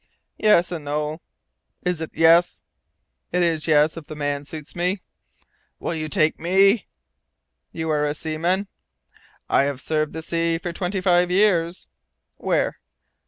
"Yes 0.39 0.71
and 0.71 0.83
no." 0.83 1.21
"Is 1.83 2.01
it 2.01 2.09
yes?" 2.15 2.63
"It 3.31 3.43
is 3.43 3.67
yes, 3.67 3.95
if 3.97 4.07
the 4.07 4.15
man 4.15 4.45
suits 4.45 4.75
me." 4.75 4.99
"Will 5.79 5.93
you 5.93 6.09
take 6.09 6.39
me?" 6.39 6.87
"You 7.71 7.91
are 7.91 8.03
a 8.05 8.15
seaman?" 8.15 8.67
"I 9.47 9.65
have 9.65 9.79
served 9.79 10.13
the 10.13 10.23
sea 10.23 10.57
for 10.57 10.73
twenty 10.73 11.01
five 11.01 11.29
years." 11.29 11.87
"Where?" 12.37 12.79